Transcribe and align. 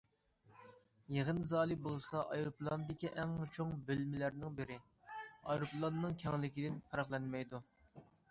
يىغىن 1.15 1.41
زالى 1.49 1.75
بولسا 1.87 2.21
ئايروپىلاندىكى 2.21 3.11
ئەڭ 3.23 3.35
چوڭ 3.57 3.75
بۆلمىلەرنىڭ 3.89 4.57
بىرى، 4.61 4.79
ئايروپىلاننىڭ 5.19 6.19
كەڭلىكىدىن 6.23 6.81
پەرقلەنمەيدۇ. 6.89 7.61